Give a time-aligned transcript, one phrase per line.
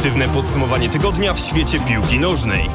[0.00, 2.70] Obiektywne podsumowanie tygodnia w świecie piłki nożnej.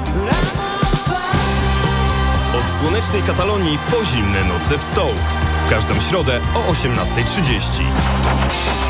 [2.57, 5.17] Od słonecznej Katalonii po zimne noce w Stołk.
[5.65, 8.84] W każdą środę o 18.30.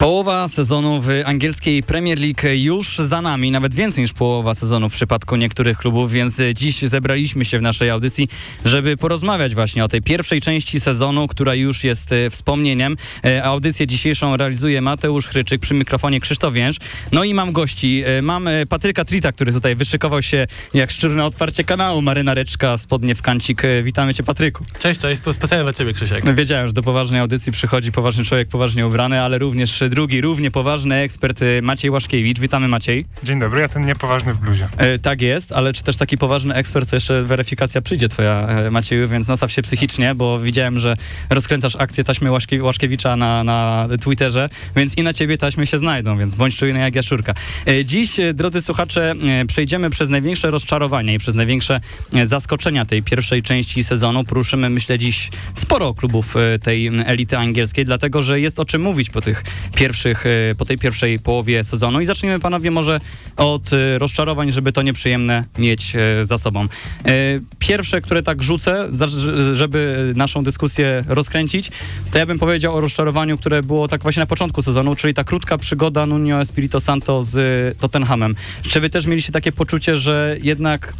[0.00, 4.92] Połowa sezonu w angielskiej Premier League już za nami, nawet więcej niż połowa sezonu w
[4.92, 8.28] przypadku niektórych klubów, więc dziś zebraliśmy się w naszej audycji,
[8.64, 12.96] żeby porozmawiać właśnie o tej pierwszej części sezonu, która już jest e, wspomnieniem.
[13.24, 16.76] E, audycję dzisiejszą realizuje Mateusz Chryczyk, przy mikrofonie Krzysztof Więż.
[17.12, 18.02] No i mam gości.
[18.06, 22.02] E, mam Patryka Trita, który tutaj wyszykował się jak szczur na otwarcie kanału.
[22.02, 23.62] Maryna Reczka, spodnie w kancik.
[23.82, 24.64] Witamy cię, Patryku.
[24.78, 26.34] Cześć, cześć, to specjalnie dla ciebie, Krzysiek.
[26.34, 30.96] Wiedziałem, że do poważnej audycji przychodzi poważny człowiek, poważnie ubrany, ale również drugi, równie poważny
[30.96, 32.40] ekspert y, Maciej Łaszkiewicz.
[32.40, 33.06] Witamy Maciej.
[33.22, 34.68] Dzień dobry, ja ten niepoważny w bluzie.
[34.76, 38.70] E, tak jest, ale czy też taki poważny ekspert, to jeszcze weryfikacja przyjdzie twoja, e,
[38.70, 40.96] Macieju, więc nastaw się psychicznie, bo widziałem, że
[41.30, 46.18] rozkręcasz akcję taśmy Łaszkie, Łaszkiewicza na, na Twitterze, więc i na ciebie taśmy się znajdą,
[46.18, 47.34] więc bądź czujny jak jaszczurka.
[47.66, 51.80] E, dziś, e, drodzy słuchacze, e, przejdziemy przez największe rozczarowania i przez największe
[52.24, 54.24] zaskoczenia tej pierwszej części sezonu.
[54.24, 59.20] Poruszymy, myślę, dziś sporo klubów tej elity angielskiej, dlatego, że jest o czym mówić po
[59.20, 59.42] tych
[59.80, 62.00] pierwszych E, po tej pierwszej połowie sezonu.
[62.00, 63.00] I zacznijmy panowie może
[63.36, 66.68] od e, rozczarowań, żeby to nieprzyjemne mieć e, za sobą.
[67.58, 68.88] Pierwsze, które tak rzucę,
[69.54, 71.70] żeby naszą dyskusję rozkręcić,
[72.12, 75.24] to ja bym powiedział o rozczarowaniu, które było tak właśnie na początku sezonu, czyli ta
[75.24, 78.34] krótka przygoda Nuno Espirito Santo z Tottenhamem.
[78.62, 80.92] Czy wy też mieliście takie poczucie, że jednak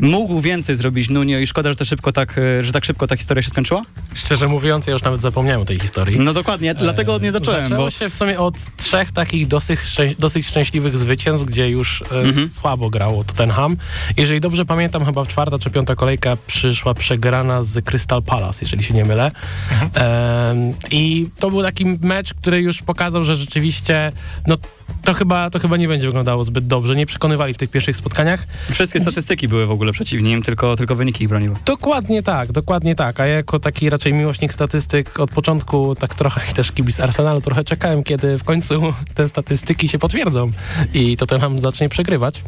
[0.00, 3.42] mógł więcej zrobić Nunio i szkoda, że, to szybko tak, że tak szybko ta historia
[3.42, 3.82] się skończyła?
[4.14, 6.18] Szczerze mówiąc, ja już nawet zapomniałem o tej historii.
[6.18, 7.66] No dokładnie, dlatego od niej zacząłem.
[7.66, 7.90] Zaczęło bo...
[7.90, 9.80] się w sumie od trzech takich dosyć,
[10.18, 12.48] dosyć szczęśliwych zwycięstw, gdzie już e, mhm.
[12.48, 13.76] słabo grało Tottenham.
[14.16, 18.94] Jeżeli dobrze pamiętam, chyba czwarta czy piąta kolejka przyszła przegrana z Crystal Palace, jeżeli się
[18.94, 19.30] nie mylę.
[19.70, 19.90] Mhm.
[19.96, 24.12] E, I to był taki mecz, który już pokazał, że rzeczywiście
[24.46, 24.56] no,
[25.04, 26.96] to chyba, to chyba nie będzie wyglądało zbyt dobrze.
[26.96, 28.46] Nie przekonywali w tych pierwszych spotkaniach.
[28.72, 31.56] Wszystkie statystyki były w ogóle przeciwnie im, tylko, tylko wyniki ich broniły.
[31.64, 33.20] Dokładnie tak, dokładnie tak.
[33.20, 37.64] A ja jako taki raczej miłośnik statystyk od początku, tak trochę też kibic Arsenalu, trochę
[37.64, 40.50] czekałem, kiedy w końcu te statystyki się potwierdzą
[40.94, 42.42] i to ten ham zacznie przegrywać.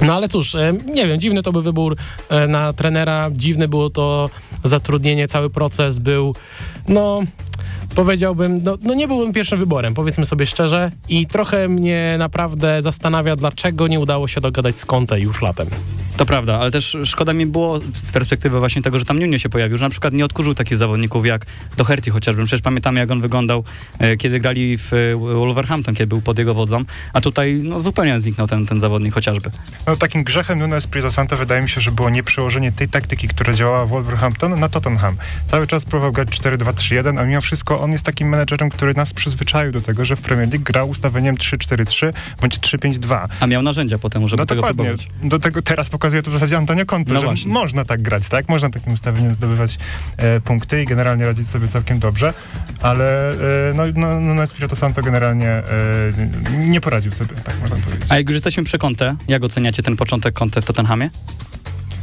[0.00, 1.96] No ale cóż, e, nie wiem, dziwny to był wybór
[2.28, 4.30] e, na trenera, dziwne było to
[4.64, 6.34] zatrudnienie, cały proces był,
[6.88, 7.20] no
[7.98, 13.36] powiedziałbym, no, no, nie byłbym pierwszym wyborem, powiedzmy sobie szczerze i trochę mnie naprawdę zastanawia,
[13.36, 15.68] dlaczego nie udało się dogadać z Conte już latem.
[16.18, 19.48] To prawda, ale też szkoda mi było z perspektywy właśnie tego, że tam Nuno się
[19.48, 22.44] pojawił, że na przykład nie odkurzył takich zawodników jak Doherty chociażby.
[22.44, 23.64] Przecież pamiętamy, jak on wyglądał,
[23.98, 28.20] e, kiedy grali w e, Wolverhampton, kiedy był pod jego wodzą, a tutaj no, zupełnie
[28.20, 29.50] zniknął ten, ten zawodnik chociażby.
[29.86, 33.52] No takim grzechem Nuno Espirito Santo wydaje mi się, że było nieprzełożenie tej taktyki, która
[33.52, 35.16] działała w Wolverhampton na Tottenham.
[35.46, 39.72] Cały czas próbował grać 4-2-3-1, a mimo wszystko on jest takim menedżerem, który nas przyzwyczaił
[39.72, 43.28] do tego, że w Premier League grał ustawieniem 3-4-3 bądź 3-5-2.
[43.40, 44.84] A miał narzędzia potem, żeby no, tego dokładnie.
[44.84, 45.08] próbować.
[45.22, 47.52] Do tego teraz pokazuje to w zasadzie Antonio Conte, no że właśnie.
[47.52, 48.48] można tak grać, tak?
[48.48, 49.78] Można takim ustawieniem zdobywać
[50.16, 52.34] e, punkty i generalnie radzić sobie całkiem dobrze,
[52.82, 55.64] ale e, no, no, no, no Espirito Santo generalnie e,
[56.58, 58.06] nie poradził sobie, tak można powiedzieć.
[58.08, 61.10] A jak już jesteśmy przy Conte, jak oceniacie ten początek Conte w Tottenhamie?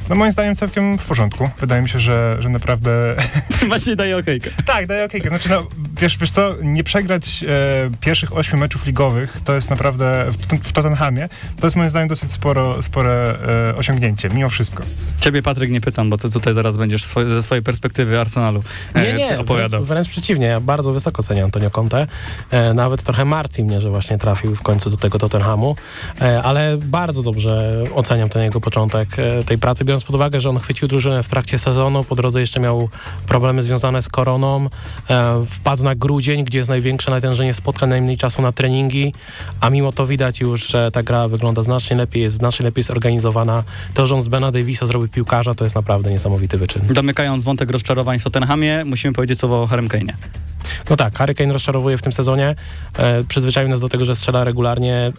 [0.09, 1.49] No moim zdaniem całkiem w porządku.
[1.59, 3.15] Wydaje mi się, że, że naprawdę...
[3.67, 4.49] Właśnie daje okejkę.
[4.65, 5.29] tak, daje okejkę.
[5.29, 5.67] Znaczy no,
[6.01, 10.71] wiesz, wiesz co, nie przegrać e, pierwszych ośmiu meczów ligowych, to jest naprawdę, w, w
[10.71, 11.29] Tottenhamie,
[11.59, 13.35] to jest moim zdaniem dosyć sporo, spore
[13.69, 14.83] e, osiągnięcie, mimo wszystko.
[15.19, 19.03] Ciebie, Patryk, nie pytam, bo ty tutaj zaraz będziesz swoje, ze swojej perspektywy Arsenalu e,
[19.03, 19.79] nie, nie, opowiadał.
[19.79, 22.07] Wręcz, wręcz przeciwnie, ja bardzo wysoko cenię Antonio Conte.
[22.51, 25.75] E, nawet trochę martwi mnie, że właśnie trafił w końcu do tego Tottenhamu,
[26.21, 30.49] e, ale bardzo dobrze oceniam ten jego początek e, tej pracy, biorąc pod uwagę, że
[30.49, 32.89] on chwycił drużynę w trakcie sezonu, po drodze jeszcze miał
[33.27, 34.67] problemy związane z koroną,
[35.09, 39.13] e, wpadł na grudzień, gdzie jest największe natężenie spotkań, najmniej czasu na treningi,
[39.59, 43.63] a mimo to widać już, że ta gra wygląda znacznie lepiej, jest znacznie lepiej zorganizowana.
[43.93, 46.81] To, że on z Bena Davisa zrobił piłkarza, to jest naprawdę niesamowity wyczyn.
[46.89, 50.13] Domykając wątek rozczarowań w Tottenhamie, musimy powiedzieć słowo o Harry Kane'ie.
[50.89, 52.55] No tak, Harry Kane rozczarowuje w tym sezonie.
[52.97, 55.11] E, przyzwyczaił nas do tego, że strzela regularnie.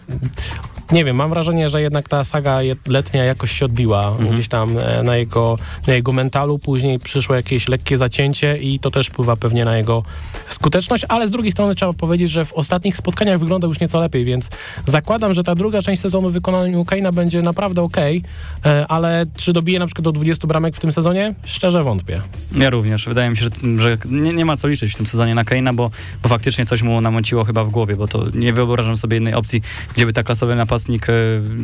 [0.91, 4.29] Nie wiem, mam wrażenie, że jednak ta saga letnia jakoś się odbiła mhm.
[4.33, 6.59] gdzieś tam e, na jego, na jego mentalu.
[6.59, 10.03] Później przyszło jakieś lekkie zacięcie i to też wpływa pewnie na jego
[10.49, 14.25] skuteczność, ale z drugiej strony trzeba powiedzieć, że w ostatnich spotkaniach wygląda już nieco lepiej,
[14.25, 14.49] więc
[14.85, 19.53] zakładam, że ta druga część sezonu w wykonaniu Kane'a będzie naprawdę ok, e, ale czy
[19.53, 21.33] dobije na przykład do 20 bramek w tym sezonie?
[21.45, 22.21] Szczerze wątpię.
[22.57, 23.05] Ja również.
[23.05, 25.73] Wydaje mi się, że, że nie, nie ma co liczyć w tym sezonie na Keina,
[25.73, 25.91] bo,
[26.23, 29.61] bo faktycznie coś mu namąciło chyba w głowie, bo to nie wyobrażam sobie innej opcji,
[29.95, 31.13] gdzie by tak klasowy napastnik, e,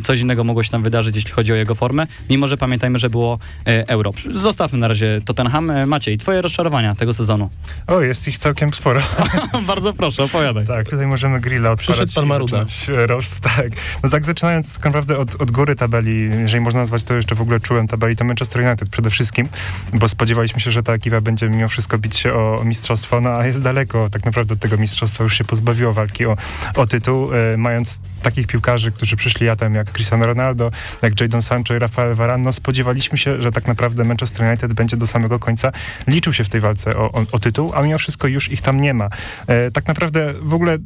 [0.04, 3.10] coś innego mogło się tam wydarzyć, jeśli chodzi o jego formę, mimo że pamiętajmy, że
[3.10, 4.10] było e, Euro.
[4.34, 5.70] Zostawmy na razie Tottenham.
[5.70, 7.50] E, Maciej, twoje rozczarowania tego sezonu?
[7.86, 9.00] O, jest ich całkiem sporo.
[9.66, 10.66] Bardzo proszę, opowiadaj.
[10.66, 12.64] Tak, tutaj możemy grilla odpalać Przyszedł pan Maruda.
[13.06, 13.68] roast, tak.
[14.02, 17.40] No tak zaczynając tak naprawdę od, od góry tabeli, jeżeli można nazwać to jeszcze w
[17.40, 19.48] ogóle czułem tabeli, to Manchester United przede wszystkim,
[19.92, 23.30] bo spodziewaliśmy się, że ta ekipa będzie mimo wszystko bić się o, o mistrzostwo, no
[23.30, 26.36] a jest daleko tak naprawdę od tego mistrzostwa, już się pozbawiło walki o,
[26.76, 30.70] o tytuł, e, mając takich piłkarzy, którzy przyszli jatem jak Cristiano Ronaldo,
[31.02, 32.83] jak Jadon Sancho i Rafael Varane, no spodziewaliśmy
[33.14, 35.72] się, że tak naprawdę Manchester United będzie do samego końca
[36.06, 38.80] liczył się w tej walce o, o, o tytuł, a mimo wszystko już ich tam
[38.80, 39.08] nie ma.
[39.46, 40.78] E, tak naprawdę w ogóle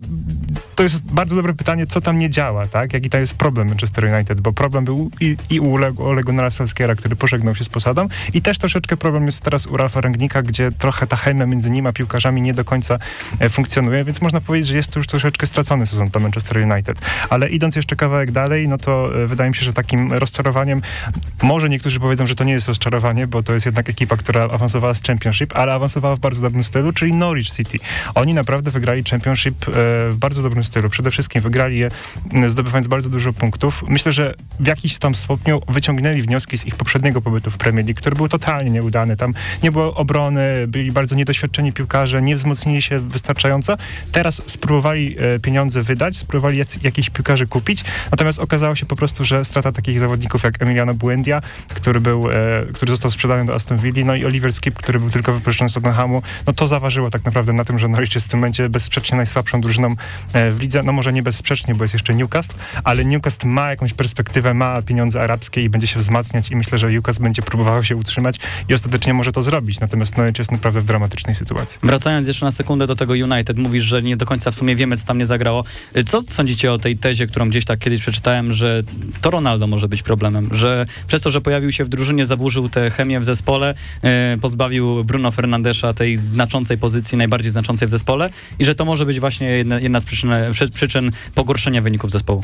[0.74, 2.92] to jest bardzo dobre pytanie, co tam nie działa, tak?
[2.92, 6.50] Jaki to jest problem Manchester United, bo problem był i, i u Ole Gunnara
[6.96, 10.72] który pożegnał się z posadą i też troszeczkę problem jest teraz u Ralfa Rangnika, gdzie
[10.72, 12.98] trochę ta chemia między nim a piłkarzami nie do końca
[13.40, 16.98] e, funkcjonuje, więc można powiedzieć, że jest to już troszeczkę stracony sezon dla Manchester United.
[17.30, 20.82] Ale idąc jeszcze kawałek dalej, no to e, wydaje mi się, że takim rozczarowaniem,
[21.42, 24.94] może niektórzy powiedzą, że to nie jest rozczarowanie, bo to jest jednak ekipa, która awansowała
[24.94, 27.78] z Championship, ale awansowała w bardzo dobrym stylu, czyli Norwich City.
[28.14, 29.72] Oni naprawdę wygrali Championship e,
[30.10, 30.90] w bardzo dobrym stylu.
[30.90, 31.90] Przede wszystkim wygrali je
[32.48, 33.84] zdobywając bardzo dużo punktów.
[33.88, 37.98] Myślę, że w jakiś tam stopniu wyciągnęli wnioski z ich poprzedniego pobytu w Premier League,
[37.98, 39.16] który był totalnie nieudany.
[39.16, 43.76] Tam nie było obrony, byli bardzo niedoświadczeni piłkarze, nie wzmocnili się wystarczająco.
[44.12, 49.44] Teraz spróbowali e, pieniądze wydać, spróbowali jakichś piłkarzy kupić, natomiast okazało się po prostu, że
[49.44, 51.42] strata takich zawodników jak Emiliano Buendia,
[51.74, 52.34] który był, e,
[52.74, 55.72] który został sprzedany do Aston Villa, no i Oliver Skip, który był tylko wypuszczony z
[55.72, 59.16] Tottenhamu, no to zaważyło tak naprawdę na tym, że Norwich jest w tym momencie bezsprzecznie
[59.16, 59.94] najsłabszą drużyną
[60.32, 60.82] e, w lidze.
[60.84, 62.54] No może nie bezsprzecznie, bo jest jeszcze Newcastle,
[62.84, 66.92] ale Newcastle ma jakąś perspektywę, ma pieniądze arabskie i będzie się wzmacniać i myślę, że
[66.92, 68.36] Newcastle będzie próbował się utrzymać
[68.68, 69.80] i ostatecznie może to zrobić.
[69.80, 71.78] Natomiast Norwich jest naprawdę w dramatycznej sytuacji.
[71.82, 74.96] Wracając jeszcze na sekundę do tego United, mówisz, że nie do końca w sumie wiemy,
[74.96, 75.64] co tam nie zagrało.
[76.06, 78.82] Co sądzicie o tej tezie, którą gdzieś tak kiedyś przeczytałem, że
[79.20, 82.90] to Ronaldo może być problemem, że przez to, że pojawił się w drużynie, zaburzył tę
[82.90, 88.64] chemię w zespole, e, pozbawił Bruno Fernandesza tej znaczącej pozycji, najbardziej znaczącej w zespole i
[88.64, 90.30] że to może być właśnie jedna, jedna z przyczyn,
[90.72, 92.42] przyczyn pogorszenia wyników zespołu.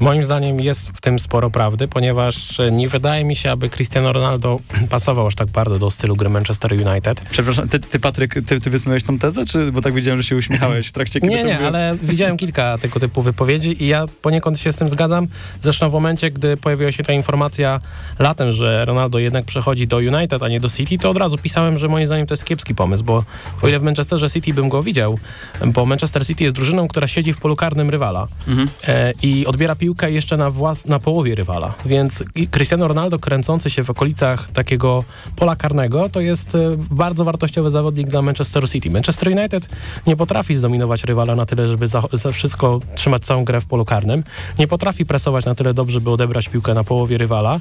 [0.00, 4.60] Moim zdaniem jest w tym sporo prawdy, ponieważ nie wydaje mi się, aby Cristiano Ronaldo
[4.90, 7.20] pasował aż tak bardzo do stylu gry Manchester United.
[7.30, 10.36] Przepraszam, ty, ty Patryk, ty, ty wysnułeś tą tezę, czy, bo tak widziałem, że się
[10.36, 14.58] uśmiechałeś w trakcie, kiedy Nie, nie, ale widziałem kilka tego typu wypowiedzi i ja poniekąd
[14.58, 15.28] się z tym zgadzam.
[15.62, 17.80] Zresztą w momencie, gdy pojawiła się ta informacja
[18.18, 21.78] latem, że Ronaldo jednak przechodzi do United, a nie do City, to od razu pisałem,
[21.78, 23.24] że moim zdaniem to jest kiepski pomysł, bo
[23.62, 25.18] o ile w Manchesterze City bym go widział,
[25.66, 28.68] bo Manchester City jest drużyną, która siedzi w polu karnym rywala mhm.
[28.88, 33.82] e, i odbiera piłkę jeszcze na, włas, na połowie rywala, więc Cristiano Ronaldo kręcący się
[33.82, 35.04] w okolicach takiego
[35.36, 36.58] pola karnego, to jest e,
[36.90, 38.90] bardzo wartościowy zawodnik dla Manchester City.
[38.90, 39.68] Manchester United
[40.06, 43.84] nie potrafi zdominować rywala na tyle, żeby za, za wszystko trzymać całą grę w polu
[43.84, 44.24] karnym,
[44.58, 47.60] nie potrafi presować na tyle dobrze, by odebrać piłkę na połowie rywala,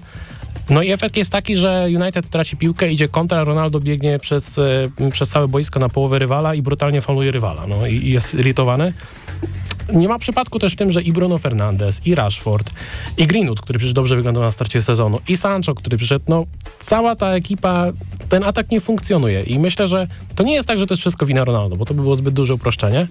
[0.70, 5.12] no i efekt jest taki, że United traci piłkę, idzie kontra, Ronaldo biegnie przez, e,
[5.12, 7.68] przez całe boisko na połowę rywala i brutalnie faluje rywala.
[7.68, 8.94] No i, i jest irytowany.
[9.94, 12.72] Nie ma przypadku też w tym, że i Bruno Fernandes, i Rashford,
[13.18, 16.46] i Greenwood, który przecież dobrze wyglądał na starcie sezonu, i Sancho, który przyszedł, no
[16.80, 17.86] cała ta ekipa,
[18.30, 21.26] ten atak nie funkcjonuje i myślę, że to nie jest tak, że to jest wszystko
[21.26, 23.08] wina Ronaldo, bo to by było zbyt duże uproszczenie.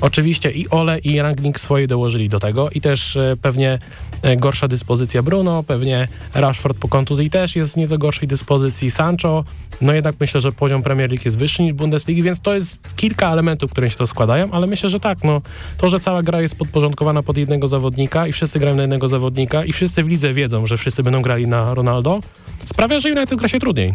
[0.00, 3.78] Oczywiście i Ole, i Rangnick swoje dołożyli do tego i też e, pewnie
[4.22, 9.44] e, gorsza dyspozycja Bruno, pewnie Rashford po kontuzji też jest w nieco gorszej dyspozycji, Sancho,
[9.80, 13.32] no jednak myślę, że poziom Premier League jest wyższy niż Bundesligi, więc to jest kilka
[13.32, 15.40] elementów, które się to składają, ale myślę, że tak, no
[15.78, 19.64] to, że cała gra jest podporządkowana pod jednego zawodnika i wszyscy grają na jednego zawodnika
[19.64, 22.20] i wszyscy w lidze wiedzą, że wszyscy będą grali na Ronaldo,
[22.64, 23.94] sprawia, że United gra się trudniej.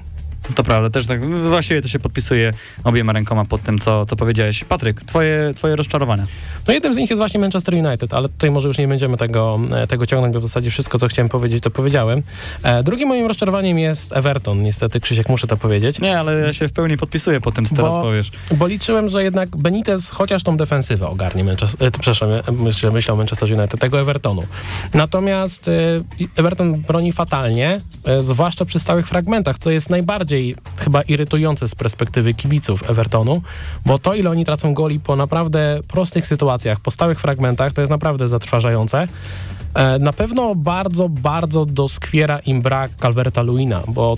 [0.55, 2.53] To prawda, też tak, właściwie to się podpisuje
[2.83, 4.63] obiema rękoma pod tym, co, co powiedziałeś.
[4.63, 6.25] Patryk, twoje, twoje rozczarowania.
[6.67, 9.59] No jednym z nich jest właśnie Manchester United, ale tutaj może już nie będziemy tego,
[9.71, 12.23] e, tego ciągnąć, bo w zasadzie wszystko, co chciałem powiedzieć, to powiedziałem.
[12.63, 14.61] E, drugim moim rozczarowaniem jest Everton.
[14.61, 15.99] Niestety, Krzysiek, muszę to powiedzieć.
[15.99, 18.31] Nie, ale ja się w pełni podpisuję po tym, co teraz powiesz.
[18.55, 23.17] Bo liczyłem, że jednak Benitez chociaż tą defensywę ogarnie, Manchester, e, przepraszam, myślę, myślę o
[23.17, 24.43] Manchester United, tego Evertonu.
[24.93, 25.71] Natomiast e,
[26.35, 30.38] Everton broni fatalnie, e, zwłaszcza przy stałych fragmentach, co jest najbardziej
[30.77, 33.41] chyba irytujące z perspektywy kibiców Evertonu,
[33.85, 37.91] bo to, ile oni tracą goli po naprawdę prostych sytuacjach, po stałych fragmentach, to jest
[37.91, 39.07] naprawdę zatrważające.
[39.73, 44.17] E, na pewno bardzo, bardzo doskwiera im brak Calverta Luina, bo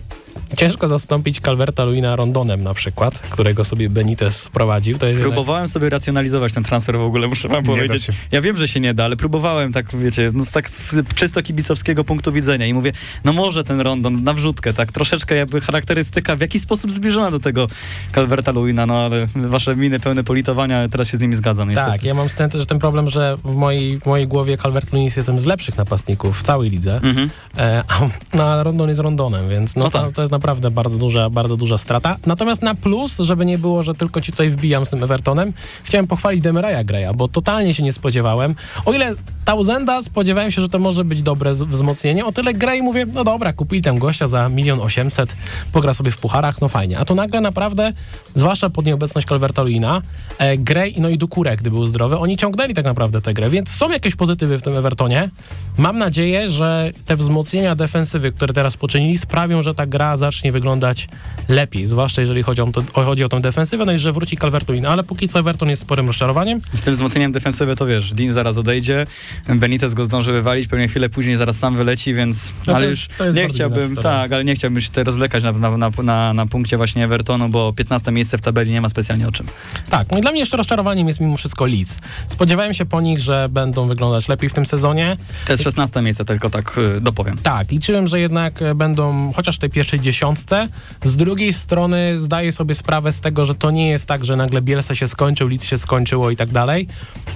[0.57, 4.97] ciężko zastąpić Calverta Luina Rondonem na przykład, którego sobie Benitez wprowadził.
[5.21, 5.73] próbowałem jednak...
[5.73, 8.07] sobie racjonalizować ten transfer w ogóle, muszę wam powiedzieć.
[8.31, 11.41] Ja wiem, że się nie da, ale próbowałem tak, wiecie, no z tak z czysto
[11.43, 12.91] kibicowskiego punktu widzenia i mówię,
[13.23, 17.31] no może ten Rondon na wrzutkę, tak troszeczkę jakby charakterys stylistyka w jakiś sposób zbliżona
[17.31, 17.67] do tego
[18.15, 21.91] Calverta Luina, no ale wasze miny pełne politowania, teraz się z nimi zgadzam niestety.
[21.91, 25.05] Tak, ja mam ten, też ten problem, że w mojej, w mojej głowie Calvert Lewin
[25.05, 27.29] jest jednym z lepszych napastników w całej lidze, Mhm.
[27.57, 27.99] e, a
[28.33, 30.20] no, Rondon jest Rondonem, więc no, No to, tak.
[30.21, 32.17] To jest naprawdę bardzo duża, bardzo duża strata.
[32.25, 36.07] Natomiast na plus, żeby nie było, że tylko ci tutaj wbijam z tym Evertonem, chciałem
[36.07, 38.55] pochwalić Demeraya Greya, bo totalnie się nie spodziewałem.
[38.85, 43.05] O ile Tausenda spodziewałem się, że to może być dobre wzmocnienie, o tyle Gray mówię,
[43.13, 45.35] no dobra, kupili tam gościa za milion osiemset,
[45.71, 46.99] pogra sobie w pucharach, no fajnie.
[46.99, 47.93] A tu nagle naprawdę,
[48.35, 50.01] zwłaszcza pod nieobecność Calverta Lewina,
[50.37, 53.69] e, Gray no i Dukurek, gdy był zdrowy, oni ciągnęli tak naprawdę tę grę, więc
[53.69, 55.29] są jakieś pozytywy w tym Evertonie.
[55.77, 61.07] Mam nadzieję, że te wzmocnienia defensywy, które teraz poczynili, sprawią, że ta gra zacznie wyglądać
[61.47, 64.69] lepiej, zwłaszcza jeżeli chodzi o, to, chodzi o tą defensywę, no i że wróci Calvert
[64.69, 66.61] Lewin, ale póki co Everton jest sporym rozczarowaniem.
[66.73, 69.07] Z tym wzmocnieniem defensywy to wiesz, Dean zaraz odejdzie,
[69.49, 73.37] Benitez go zdąży wywalić, pewnie chwilę później zaraz sam wyleci, więc No ale już jest
[73.37, 77.03] nie chciałbym, tak, ale nie chciałbym się tutaj rozwlekać na, na, na, na, punkcie właśnie
[77.03, 79.45] Evertonu, bo 15 miejsce w tabeli nie ma specjalnie o czym.
[79.89, 81.99] Tak, no i dla mnie jeszcze rozczarowaniem jest mimo wszystko Leeds.
[82.27, 85.17] Spodziewałem się po nich, że będą wyglądać lepiej w tym sezonie.
[85.45, 87.37] To jest 16 miejsce, tylko tak y, dopowiem.
[87.37, 90.67] Tak, liczyłem, że jednak e, będą chociaż w tej pierwszej dziesiątce.
[91.03, 94.61] Z drugiej strony zdaję sobie sprawę z tego, że to nie jest tak, że nagle
[94.61, 96.87] Bielsa się skończył, Leeds się skończyło i tak dalej.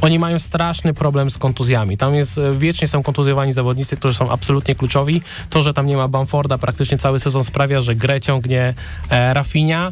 [0.02, 1.98] Oni mają straszny problem z kontuzjami.
[1.98, 5.22] Tam jest, e, wiecznie są kontuzjowani zawodnicy, którzy są absolutnie kluczowi.
[5.50, 8.74] To, że tam nie ma Bamforda praktycznie cały sezon sprawia, że grę ciągnie
[9.10, 9.92] e, Rafinha.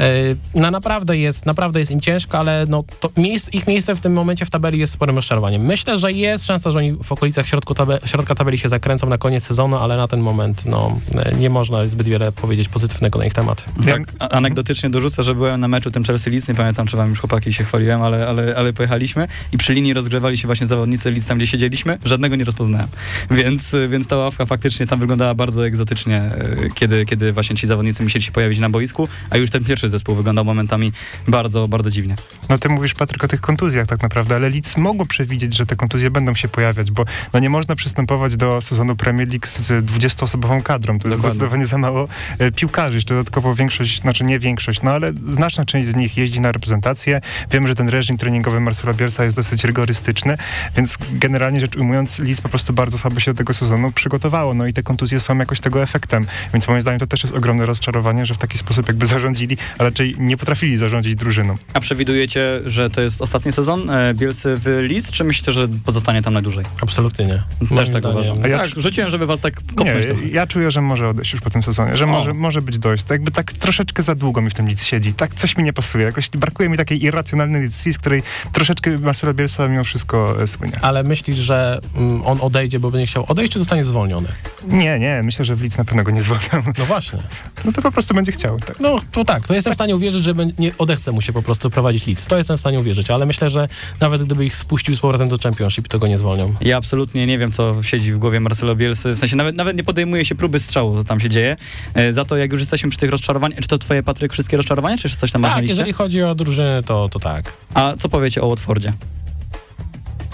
[0.00, 2.84] E, No naprawdę jest, naprawdę jest im ciężko, ale no,
[3.16, 5.62] miejsc, ich miejsce w tym momencie w tabeli jest sporym rozczarowaniem.
[5.62, 9.44] Myślę, że jest szansa, że oni w okolicach tabe, środka tabeli się zakręcą na koniec
[9.44, 13.32] sezonu, ale na ten moment no, e, nie można zbyt wiele powiedzieć pozytywnego na ich
[13.32, 13.64] temat.
[13.86, 17.20] Tak, anegdotycznie dorzucę, że byłem na meczu tym Chelsea Leeds, nie pamiętam, czy wam już
[17.20, 21.26] chłopaki się chwaliłem, ale, ale, ale pojechaliśmy i przy linii rozgrzewali się właśnie zawodnicy Leeds,
[21.26, 22.88] tam gdzie siedzieliśmy, żadnego nie rozpoznałem.
[23.30, 26.30] Więc, y, więc ta ławka faktycznie tam wyglądała bardzo egzotycznie,
[26.74, 30.14] kiedy, kiedy właśnie ci zawodnicy musieli się pojawić na boisku, a już ten pierwszy zespół
[30.14, 30.92] wyglądał momentami
[31.28, 32.16] bardzo, bardzo dziwnie.
[32.48, 35.76] No ty mówisz, Patryk, o tych kontuzjach tak naprawdę, ale Leeds mogło przewidzieć, że te
[35.76, 40.62] kontuzje będą się pojawiać, bo no nie można przystępować do sezonu Premier League z 20-osobową
[40.62, 40.98] kadrą.
[40.98, 41.30] To jest Dokładnie.
[41.30, 42.96] zdecydowanie za mało e, piłkarzy.
[42.96, 47.20] Jeszcze dodatkowo większość, znaczy nie większość, no ale znaczna część z nich jeździ na reprezentację.
[47.50, 50.36] Wiemy, że ten reżim treningowy Marcela Bielsa jest dosyć rygorystyczny,
[50.76, 54.54] więc generalnie rzecz ujmując, Leeds po prostu bardzo słabo się do tego sezonu przygotowało.
[54.54, 56.26] No i te kontuzje są jakoś tego efektem.
[56.52, 59.84] Więc moim zdaniem to też jest ogromne rozczarowanie, że w taki sposób jakby zarządzili, a
[59.84, 61.54] raczej nie potrafili zarządzić drużyną.
[61.74, 66.22] A przewidujecie, że to jest ostatni sezon e, Bielsy w Leeds, czy myślicie, że pozostanie
[66.22, 66.64] tam na dłużej?
[66.82, 67.42] Absolutnie nie.
[67.60, 68.50] Też Moim tak zdaniem- uważam.
[68.50, 70.06] Ja tak, rzuciłem, żeby was tak kopnąć.
[70.22, 72.06] Nie, ja czuję, że może odejść już po tym sezonie, że O.
[72.06, 73.04] może, może być dojść.
[73.04, 75.12] To jakby tak troszeczkę za długo mi w tym nic siedzi.
[75.12, 76.04] Tak coś mi nie pasuje.
[76.04, 78.22] Jakoś brakuje mi takiej irracjonalnej decyzji, z której
[78.52, 80.72] troszeczkę Marcelo Bielsa mimo wszystko e, słynie.
[80.82, 84.28] Ale myślisz, że mm, on odejdzie, bo będzie chciał odejść, czy zostanie zwolniony?
[84.68, 86.72] Nie, nie, myślę, że w Lidz na pewno go nie zwolnią.
[86.78, 87.18] No właśnie.
[87.64, 88.58] No to po prostu będzie chciał.
[88.60, 88.80] Tak.
[88.80, 91.70] No to tak, to jestem w stanie uwierzyć, że nie odechce mu się po prostu
[91.70, 92.26] prowadzić Leeds.
[92.26, 93.68] To jestem w stanie uwierzyć, ale myślę, że
[94.00, 96.54] nawet gdyby ich spuścił z powrotem do Championship, to go nie zwolnią.
[96.60, 99.12] Ja absolutnie nie wiem, co siedzi w głowie Marcelo Bielsy.
[99.14, 101.56] W sensie nawet, nawet nie podejmuje się próby strzału, co tam się dzieje.
[101.94, 104.98] E, za to, jak już jesteśmy przy tych rozczarowaniach, czy to twoje, Patryk, wszystkie rozczarowania,
[104.98, 105.72] czy jeszcze coś tam masz na Tak, liście?
[105.72, 107.52] jeżeli chodzi o drużyny, to, to tak.
[107.74, 108.92] A co powiecie o Watfordzie?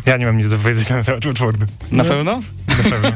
[0.06, 1.66] Ja nie mam nic do powiedzenia na temat Watfordu.
[1.90, 2.08] Na No.
[2.10, 2.40] pewno?
[2.68, 3.10] Na pewno.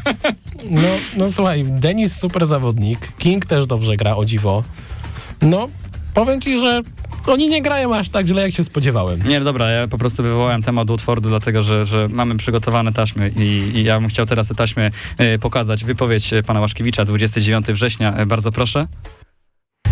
[0.71, 4.65] No, no słuchaj, Denis super zawodnik, King też dobrze gra, o dziwo.
[5.43, 5.67] No,
[6.15, 6.81] powiem ci, że
[7.27, 9.23] oni nie grają aż tak źle, jak się spodziewałem.
[9.29, 13.43] Nie, dobra, ja po prostu wywołałem temat Watfordu, dlatego że, że mamy przygotowane taśmy i,
[13.75, 15.85] i ja bym chciał teraz te taśmy e, pokazać.
[15.85, 18.87] Wypowiedź e, pana Łaszkiewicza, 29 września, e, bardzo proszę.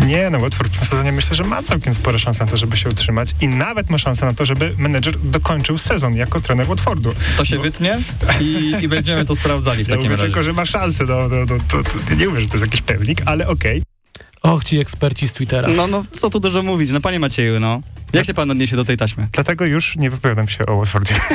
[0.05, 2.77] Nie, no Watford w tym sezonie myślę, że ma całkiem spore szanse na to, żeby
[2.77, 7.13] się utrzymać i nawet ma szansę na to, żeby menedżer dokończył sezon jako trener Watfordu.
[7.37, 7.97] To się wytnie
[8.41, 10.25] i, i będziemy to sprawdzali w Ja takim mówię razie.
[10.25, 12.81] tylko, że ma szansę, no, no, no to, to, nie mówię, że to jest jakiś
[12.81, 13.81] pewnik, ale okej.
[14.41, 15.67] Och, ci eksperci z Twittera.
[15.67, 17.81] No, no, co tu dużo mówić, no panie Macieju, no.
[18.13, 19.27] Jak się pan odniesie do tej taśmy?
[19.31, 21.15] Dlatego już nie wypowiadam się o Watfordzie.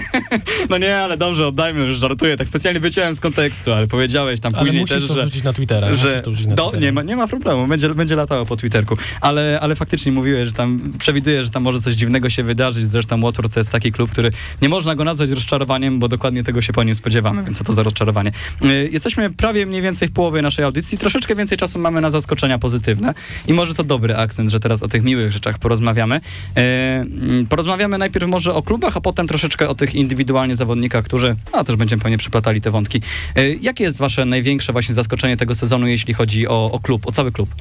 [0.70, 4.52] No nie, ale dobrze, oddajmy, już żartuję, tak specjalnie wyciąłem z kontekstu, ale powiedziałeś tam
[4.54, 5.28] ale później też, to że...
[5.44, 5.94] na Twittera.
[5.94, 6.80] że to na do, Twittera.
[6.86, 8.96] nie, ma, nie ma problemu, będzie, będzie latało po Twitterku.
[9.20, 12.86] Ale, ale faktycznie mówiłeś, że tam przewiduję, że tam może coś dziwnego się wydarzyć.
[12.86, 14.30] Zresztą Watford to jest taki klub, który
[14.62, 17.72] nie można go nazwać rozczarowaniem, bo dokładnie tego się po nim spodziewamy, więc co to
[17.72, 18.32] za rozczarowanie.
[18.64, 20.98] Y, Jesteśmy prawie mniej więcej w połowie naszej audycji.
[20.98, 23.14] Troszeczkę więcej czasu mamy na zaskoczenia pozytywne
[23.46, 26.20] i może to dobry akcent, że teraz o tych miłych rzeczach porozmawiamy.
[26.64, 31.36] Y, mm, porozmawiamy najpierw może o klubach, a potem troszeczkę o tych indywidualnie zawodnikach, którzy,
[31.52, 33.02] a też będziemy pewnie przyplatali te wątki.
[33.60, 37.32] Jakie jest wasze największe właśnie zaskoczenie tego sezonu, jeśli chodzi o, o klub, o cały
[37.32, 37.54] klub?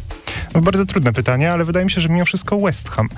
[0.53, 3.10] No, bardzo trudne pytanie, ale wydaje mi się, że mimo wszystko West Ham.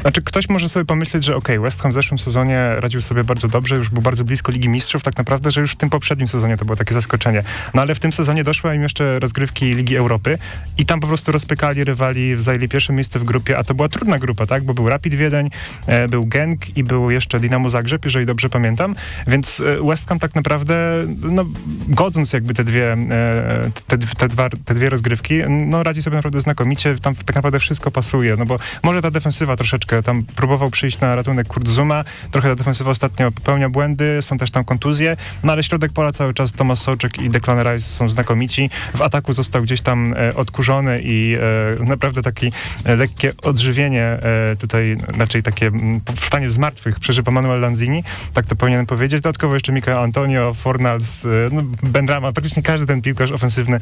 [0.00, 3.48] Znaczy ktoś może sobie pomyśleć, że okay, West Ham w zeszłym sezonie radził sobie bardzo
[3.48, 6.56] dobrze, już był bardzo blisko Ligi Mistrzów, tak naprawdę, że już w tym poprzednim sezonie
[6.56, 7.42] to było takie zaskoczenie.
[7.74, 10.38] No ale w tym sezonie doszły im jeszcze rozgrywki Ligi Europy
[10.78, 14.18] i tam po prostu rozpykali rywali, zajęli pierwsze miejsce w grupie, a to była trudna
[14.18, 14.64] grupa, tak?
[14.64, 15.27] Bo był Rapid Wiedeń,
[15.86, 18.94] e, był Genk i był jeszcze Dynamo Zagrzeb, jeżeli dobrze pamiętam,
[19.26, 21.44] więc e, West Ham tak naprawdę, no
[21.88, 26.40] godząc jakby te dwie, e, te, te, dwa, te dwie rozgrywki, no radzi sobie naprawdę
[26.40, 31.00] znakomicie, tam tak naprawdę wszystko pasuje, no bo może ta defensywa troszeczkę, tam próbował przyjść
[31.00, 35.52] na ratunek Kurt Zuma, trochę ta defensywa ostatnio popełnia błędy, są też tam kontuzje, no
[35.52, 39.62] ale środek pola cały czas Tomasz Sołczek i Declan Rice są znakomici, w ataku został
[39.62, 41.36] gdzieś tam odkurzony i
[41.80, 42.50] naprawdę takie
[42.84, 44.18] lekkie odżywienie
[44.58, 49.54] tutaj, raczej takie m, wstanie z martwych przeżywa Manuel Lanzini, tak to powinienem powiedzieć, dodatkowo
[49.54, 53.80] jeszcze Mika Antonio, Fornals, e, no, Bendrama, praktycznie każdy ten piłkarz ofensywny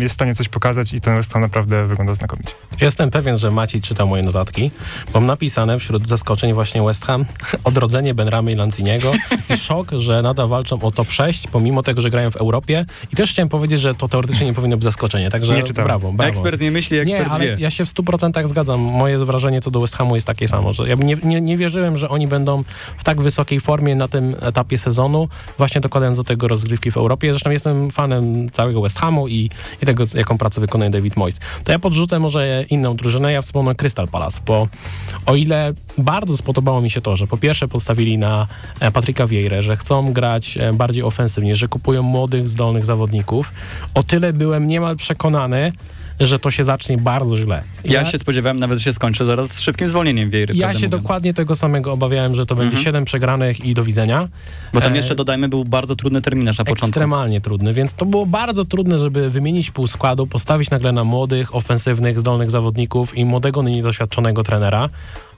[0.00, 2.52] jest w stanie coś pokazać i ten West Ham naprawdę wygląda znakomicie.
[2.80, 4.70] Jestem pewien, że Maciej czyta moje notatki.
[5.14, 7.24] Mam napisane wśród zaskoczeń właśnie West Ham,
[7.64, 9.12] odrodzenie Benramy i Lanciniego
[9.50, 12.86] i szok, że nadal walczą o top 6, pomimo tego, że grają w Europie.
[13.12, 16.30] I też chciałem powiedzieć, że to teoretycznie nie powinno być zaskoczenie, także nie brawo, brawo.
[16.30, 17.56] Ekspert nie myśli, ekspert nie, ale wie.
[17.58, 18.80] Ja się w 100% zgadzam.
[18.80, 21.96] Moje wrażenie co do West Hamu jest takie samo, że ja nie, nie, nie wierzyłem,
[21.96, 22.64] że oni będą
[22.98, 25.28] w tak wysokiej formie na tym etapie sezonu,
[25.58, 27.32] właśnie dokładając do tego rozgrywki w Europie.
[27.32, 29.50] Zresztą jestem fanem całego West Hamu i,
[29.82, 31.38] i tego, jaką pracę wykonuje David Moyes.
[31.64, 34.68] To ja podrzucę może inną drużynę, ja wspomnę Crystal Palace, bo
[35.26, 38.46] o ile bardzo spodobało mi się to, że po pierwsze postawili na
[38.80, 43.52] e, Patryka Vieira, że chcą grać e, bardziej ofensywnie, że kupują młodych, zdolnych zawodników,
[43.94, 45.72] o tyle byłem niemal przekonany,
[46.20, 47.62] że to się zacznie bardzo źle.
[47.84, 50.54] Ja, ja się spodziewałem nawet, że się skończy zaraz z szybkim zwolnieniem Wiejry.
[50.54, 50.90] Ja się mówiąc.
[50.90, 52.84] dokładnie tego samego obawiałem, że to będzie mhm.
[52.84, 54.28] 7 przegranych i do widzenia.
[54.72, 56.86] Bo tam e, jeszcze, dodajmy, był bardzo trudny terminarz na początku.
[56.86, 61.54] Ekstremalnie trudny, więc to było bardzo trudne, żeby wymienić pół składu, postawić nagle na młodych,
[61.54, 64.88] ofensywnych, zdolnych zawodników i młodego, niedoświadczonego trenera,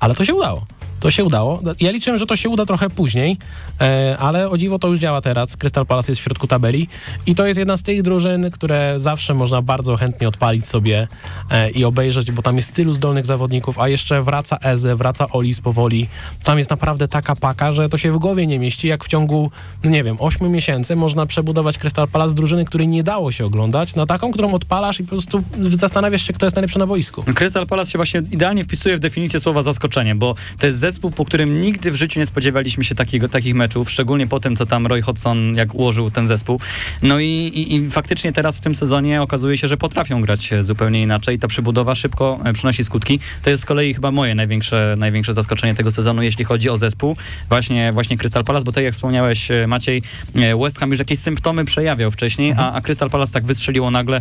[0.01, 0.67] ale to się udało
[1.01, 1.61] to się udało.
[1.81, 3.37] Ja liczyłem, że to się uda trochę później,
[3.81, 5.57] e, ale o dziwo to już działa teraz.
[5.57, 6.89] Crystal Palace jest w środku tabeli
[7.27, 11.09] i to jest jedna z tych drużyn, które zawsze można bardzo chętnie odpalić sobie
[11.51, 15.61] e, i obejrzeć, bo tam jest tylu zdolnych zawodników, a jeszcze wraca Eze, wraca Olis
[15.61, 16.09] powoli.
[16.45, 19.51] Tam jest naprawdę taka paka, że to się w głowie nie mieści, jak w ciągu,
[19.85, 23.47] no nie wiem, 8 miesięcy można przebudować Crystal Palace z drużyny, której nie dało się
[23.47, 25.43] oglądać, na taką, którą odpalasz i po prostu
[25.79, 27.23] zastanawiasz się, kto jest najlepszy na boisku.
[27.35, 31.25] Crystal Palace się właśnie idealnie wpisuje w definicję słowa zaskoczenie, bo to jest zespół, po
[31.25, 34.87] którym nigdy w życiu nie spodziewaliśmy się takiego, takich meczów, szczególnie po tym, co tam
[34.87, 36.61] Roy Hodgson, jak ułożył ten zespół.
[37.03, 41.03] No i, i, i faktycznie teraz w tym sezonie okazuje się, że potrafią grać zupełnie
[41.03, 41.39] inaczej.
[41.39, 43.21] Ta przybudowa szybko e, przynosi skutki.
[43.43, 47.17] To jest z kolei chyba moje największe, największe zaskoczenie tego sezonu, jeśli chodzi o zespół.
[47.49, 50.03] Właśnie, właśnie Crystal Palace, bo tak jak wspomniałeś e, Maciej,
[50.35, 54.21] e, West Ham już jakieś symptomy przejawiał wcześniej, a, a Crystal Palace tak wystrzeliło nagle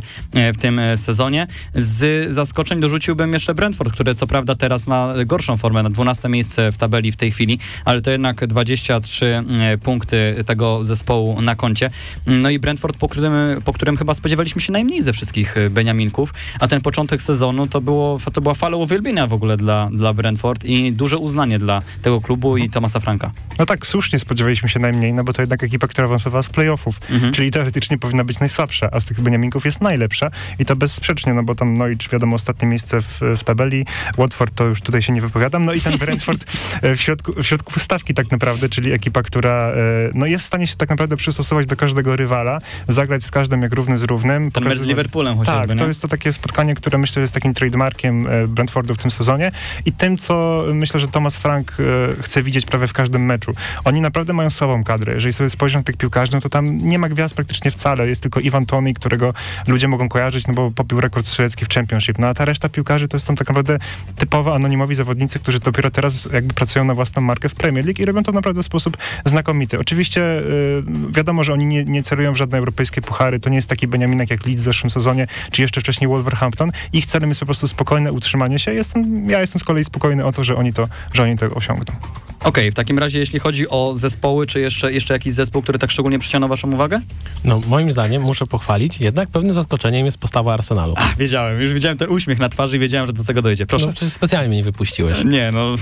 [0.53, 1.47] w tym sezonie.
[1.75, 6.58] Z zaskoczeń dorzuciłbym jeszcze Brentford, które co prawda teraz ma gorszą formę, na 12 miejsce
[6.71, 11.89] w tabeli w tej chwili, ale to jednak 23 e, punkty tego zespołu na koncie.
[12.25, 13.33] No i Brentford, po którym,
[13.65, 17.81] po którym chyba spodziewaliśmy się najmniej ze wszystkich e, Beniaminków, a ten początek sezonu to,
[17.81, 22.21] było, to była fala uwielbienia w ogóle dla, dla Brentford i duże uznanie dla tego
[22.21, 23.31] klubu i Tomasa Franka.
[23.59, 26.99] No tak, słusznie spodziewaliśmy się najmniej, no bo to jednak ekipa, która awansowała z playoffów,
[27.09, 27.33] mhm.
[27.33, 31.43] czyli teoretycznie powinna być najsłabsza, a z tych Beniaminków jest najlepsza i to bezsprzecznie, no
[31.43, 33.85] bo tam Norwich wiadomo ostatnie miejsce w, w tabeli,
[34.17, 36.45] Watford to już tutaj się nie wypowiadam, no i ten Brentford
[36.81, 39.75] w środku, w środku stawki tak naprawdę, czyli ekipa, która e,
[40.13, 43.73] no, jest w stanie się tak naprawdę przystosować do każdego rywala, zagrać z każdym jak
[43.73, 44.51] równy z równym.
[44.51, 45.75] Ten mecz z Liverpoolem chociażby, Tak, nie?
[45.75, 49.51] to jest to takie spotkanie, które myślę jest takim trademarkiem e, Brentfordu w tym sezonie
[49.85, 51.77] i tym, co myślę, że Thomas Frank
[52.21, 53.53] chce widzieć prawie w każdym meczu.
[53.85, 55.13] Oni naprawdę mają słabą kadrę.
[55.13, 58.07] Jeżeli sobie spojrzą na tych piłkarzy, no to tam nie ma gwiazd praktycznie wcale.
[58.07, 59.33] Jest tylko Iwan Tony, którego
[59.67, 62.19] ludzie mogą kojarzyć, no bo popił rekord strzelecki w Championship.
[62.19, 63.79] No a ta reszta piłkarzy to są tak naprawdę
[64.15, 68.05] typowo anonimowi zawodnicy, którzy dopiero teraz jakby pracują na własną markę w Premier League i
[68.05, 69.79] robią to naprawdę w sposób znakomity.
[69.79, 73.39] Oczywiście y, wiadomo, że oni nie, nie celują w żadne europejskie puchary.
[73.39, 76.71] To nie jest taki Beniaminek jak Leeds w zeszłym sezonie, czy jeszcze wcześniej Wolverhampton.
[76.93, 78.73] Ich celem jest po prostu spokojne utrzymanie się.
[78.73, 81.95] Jestem, ja jestem z kolei spokojny o to, że oni to, że oni to osiągną.
[82.43, 85.91] Okej, w takim razie jeśli chodzi o zespoły, czy jeszcze, jeszcze jakiś zespół, który tak
[85.91, 87.01] szczególnie przyciągnął waszą uwagę?
[87.43, 90.93] No, moim zdaniem, muszę pochwalić, jednak pewnym zaskoczeniem jest postawa Arsenalu.
[90.97, 93.65] A, wiedziałem, już widziałem ten uśmiech na twarzy i wiedziałem, że do tego dojdzie.
[93.65, 93.85] Proszę.
[93.85, 95.23] No, przecież specjalnie mnie nie wypuściłeś.
[95.25, 95.75] Nie, no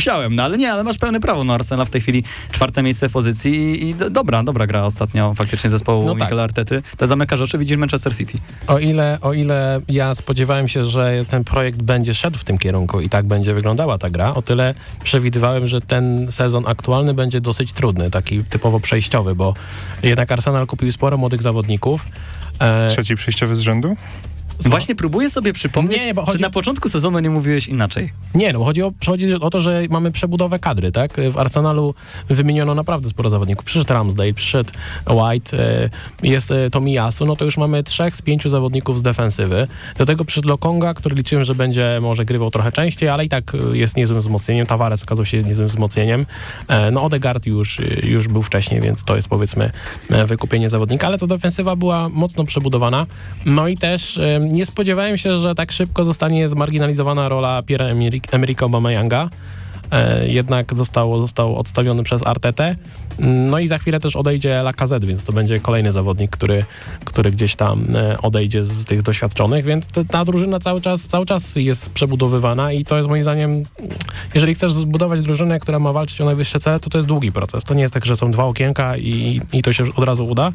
[0.00, 1.44] musiałem, no ale nie, ale masz pełne prawo.
[1.44, 5.34] No Arsenal w tej chwili czwarte miejsce w pozycji i, i dobra, dobra gra ostatnio
[5.34, 6.32] faktycznie zespołu No no tak.
[6.32, 6.82] Artety.
[6.96, 8.38] Te zamykasz oczy, widzisz Manchester City.
[8.66, 13.00] O ile, o ile ja spodziewałem się, że ten projekt będzie szedł w tym kierunku
[13.00, 17.72] i tak będzie wyglądała ta gra, o tyle przewidywałem, że ten sezon aktualny będzie dosyć
[17.72, 19.54] trudny, taki typowo przejściowy, bo
[20.02, 22.06] jednak Arsenal kupił sporo młodych zawodników.
[22.58, 23.96] E, Trzeci przejściowy z rzędu?
[24.68, 28.12] Właśnie próbuję sobie przypomnieć, Nie, bo czy chodzi- na początku sezonu nie mówiłeś inaczej.
[28.34, 31.12] Nie, no chodzi o, chodzi o to, że mamy przebudowę kadry, tak?
[31.32, 31.94] W Arsenalu
[32.28, 33.64] wymieniono naprawdę sporo zawodników.
[33.64, 34.70] Przyszedł Ramsdale, przyszedł
[35.06, 35.90] White, e,
[36.22, 39.66] jest e, Tomiyasu, no to już mamy trzech z pięciu zawodników z defensywy.
[39.98, 43.54] Do tego przyszedł Lokonga, który liczyłem, że będzie może grywał trochę częściej, ale i tak
[43.54, 44.66] e, jest niezłym wzmocnieniem.
[44.66, 46.26] Tavares okazał się niezłym wzmocnieniem.
[46.92, 49.70] No Odegaard już, już był wcześniej, więc to jest powiedzmy
[50.26, 53.06] wykupienie zawodnika, ale ta defensywa była mocno przebudowana.
[53.46, 54.20] No i też
[54.50, 59.28] nie spodziewałem się, że tak szybko zostanie zmarginalizowana rola Pierre-Emerick Aubameyanga.
[59.90, 62.76] E, jednak został, został odstawiony przez Artetę.
[63.18, 66.64] No i za chwilę też odejdzie Lacazette, więc to będzie kolejny zawodnik, który,
[67.04, 71.56] który gdzieś tam e, odejdzie z tych doświadczonych, więc ta drużyna cały czas, cały czas
[71.56, 73.62] jest przebudowywana i to jest moim zdaniem,
[74.34, 77.64] jeżeli chcesz zbudować drużynę, która ma walczyć o najwyższe cele, to to jest długi proces.
[77.64, 80.52] To nie jest tak, że są dwa okienka i, i to się od razu uda.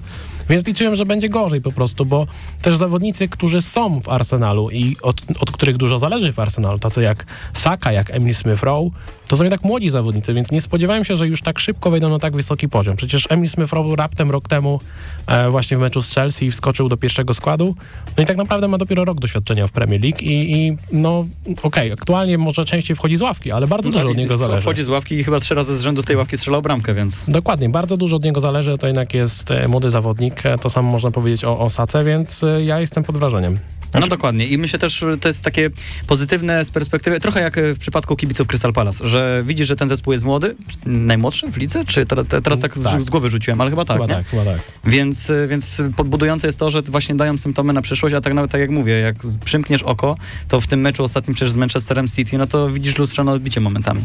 [0.49, 2.27] Więc liczyłem, że będzie gorzej po prostu, bo
[2.61, 7.01] też zawodnicy, którzy są w Arsenalu i od, od których dużo zależy w Arsenalu, tacy
[7.01, 8.89] jak Saka, jak Emil Smith-Rowe,
[9.27, 12.19] to są jednak młodzi zawodnicy, więc nie spodziewałem się, że już tak szybko wejdą na
[12.19, 12.95] tak wysoki poziom.
[12.95, 14.79] Przecież Emil Smith-Rowe raptem rok temu
[15.27, 17.75] e, właśnie w meczu z Chelsea wskoczył do pierwszego składu,
[18.17, 21.25] no i tak naprawdę ma dopiero rok doświadczenia w Premier League i, i no
[21.63, 24.61] okej, aktualnie może częściej wchodzi z ławki, ale bardzo dużo od niego zależy.
[24.61, 27.23] Wchodzi z ławki i chyba trzy razy z rzędu z tej ławki strzelał bramkę, więc...
[27.27, 30.91] Dokładnie, bardzo dużo od niego zależy, to jednak jest e, młody zawodnik, e, to samo
[30.91, 33.59] można powiedzieć o Osace, więc e, ja jestem pod wrażeniem.
[33.99, 35.69] No dokładnie i myślę też, że to jest takie
[36.07, 40.13] pozytywne z perspektywy, trochę jak w przypadku kibiców Crystal Palace, że widzisz, że ten zespół
[40.13, 40.55] jest młody,
[40.85, 43.01] najmłodszy w lidze, czy te, te, teraz tak, z- Tak.
[43.01, 44.13] z głowy rzuciłem, ale chyba tak, chyba nie?
[44.13, 44.59] tak, chyba tak.
[44.85, 48.61] Więc, więc podbudujące jest to, że właśnie dają symptomy na przyszłość, a tak nawet tak
[48.61, 52.47] jak mówię, jak przymkniesz oko, to w tym meczu ostatnim przecież z Manchesterem City, no
[52.47, 54.01] to widzisz lustrzane odbicie momentami.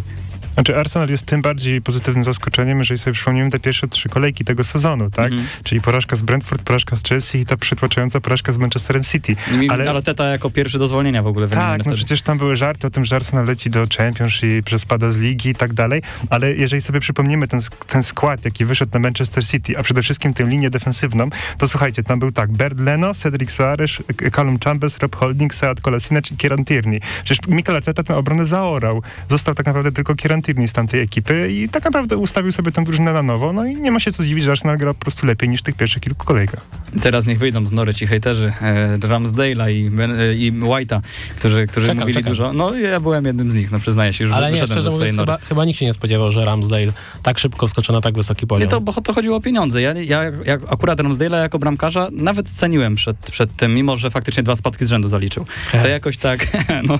[0.55, 4.65] Znaczy Arsenal jest tym bardziej pozytywnym zaskoczeniem, jeżeli sobie przypomnimy te pierwsze trzy kolejki tego
[4.65, 5.33] sezonu, tak?
[5.33, 5.49] Mhm.
[5.65, 9.37] Czyli porażka z Brentford, porażka z Chelsea i ta przytłaczająca porażka z Manchesterem City.
[9.63, 12.57] I- Ale- Ale Teta jako pierwszy do zwolnienia w ogóle Tak, no przecież tam były
[12.57, 16.03] żarty o tym, że Arsenal leci do Championship, że spada z ligi i tak dalej,
[16.31, 20.35] ale jeżeli sobie przypomnimy ten, ten skład, jaki wyszedł na Manchester City, a przede wszystkim
[20.35, 23.91] tę linię defensywną, to słuchajcie, tam był tak, Bert Leno, Cedric Soares,
[24.37, 27.01] Callum Chambers, Rob Holding, Sead Kolasinac i Kieran Tierney.
[27.25, 29.03] Przecież Mikel Arteta tę obronę zaorał.
[29.29, 32.85] Został tak naprawdę tylko Kieran Tierney z tamtej ekipy i tak naprawdę ustawił sobie tę
[32.85, 35.27] drużynę na nowo, no i nie ma się co zdziwić, że Arsenal gra po prostu
[35.27, 36.61] lepiej niż w tych pierwszych kilku kolejkach.
[37.03, 41.01] Teraz niech wyjdą z nory ci hejterzy e, Ramsdale'a i, Ben- e, i White'a,
[41.37, 42.29] którzy, którzy Czekam, mówili czekam.
[42.33, 42.53] dużo.
[42.53, 44.95] No ja byłem jednym z nich, no przyznaję się, już Ale nie, wyszedłem szczerze ze
[44.97, 45.39] swojej mówiąc, nory.
[45.39, 48.63] chyba, chyba nikt się nie spodziewał, że Ramsdale tak szybko wskoczy na tak wysoki poziom.
[48.63, 49.83] Nie, to, bo to chodziło o pieniądze.
[49.83, 54.43] Ja, ja jak, akurat Ramsdale'a jako bramkarza nawet ceniłem przed, przed tym, mimo że faktycznie
[54.43, 55.47] dwa spadki z rzędu zaliczył.
[55.83, 56.47] To jakoś tak,
[56.89, 56.99] no,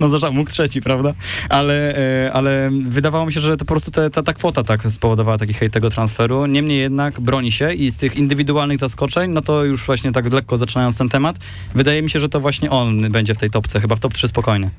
[0.00, 1.14] no zażał, mógł trzeci, prawda?
[1.48, 4.82] Ale, e, ale wydawało mi się, że to po prostu te, ta, ta kwota tak
[4.82, 6.46] spowodowała taki hejt tego transferu.
[6.46, 10.58] Niemniej jednak broni się i z tych indywidualnych zaskoczeń, no to już właśnie tak lekko
[10.58, 11.36] zaczynając ten temat,
[11.74, 14.28] wydaje mi się, że to właśnie on będzie w tej topce, chyba w top 3
[14.28, 14.70] spokojnie.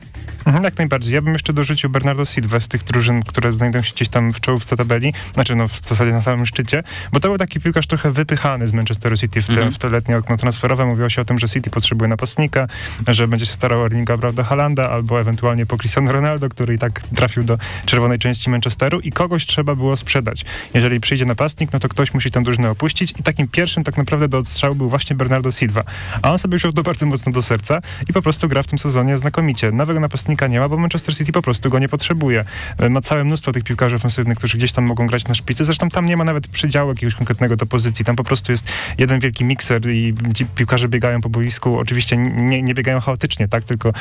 [0.45, 1.13] Mhm, jak najbardziej.
[1.13, 4.39] Ja bym jeszcze dorzucił Bernardo Silva z tych drużyn, które znajdują się gdzieś tam w
[4.39, 8.11] czołówce tabeli, znaczy no w zasadzie na samym szczycie, bo to był taki piłkarz trochę
[8.11, 9.71] wypychany z Manchesteru City w te, Mhm.
[9.71, 10.85] w te letnie okno transferowe.
[10.85, 12.67] Mówiło się o tym, że City potrzebuje napastnika,
[13.07, 16.77] że będzie się starał o Erlinga Brauda Halanda albo ewentualnie po Cristiano Ronaldo, który i
[16.79, 20.45] tak trafił do czerwonej części Manchesteru i kogoś trzeba było sprzedać.
[20.73, 24.27] Jeżeli przyjdzie napastnik, no to ktoś musi tę drużynę opuścić i takim pierwszym tak naprawdę
[24.27, 25.83] do odstrzału był właśnie Bernardo Silva.
[26.21, 28.79] A on sobie wziął to bardzo mocno do serca i po prostu gra w tym
[28.79, 29.71] sezonie znakomicie.
[29.71, 32.45] Nowego napastnika nie ma, bo Manchester City po prostu go nie potrzebuje.
[32.77, 35.65] E, Ma całe mnóstwo tych piłkarzy ofensywnych, którzy gdzieś tam mogą grać na szpicy.
[35.65, 38.05] Zresztą tam nie ma nawet przydziału jakiegoś konkretnego do pozycji.
[38.05, 41.79] Tam po prostu jest jeden wielki mikser i ci piłkarze biegają po boisku.
[41.79, 43.93] Oczywiście nie, nie biegają chaotycznie, tak, tylko e,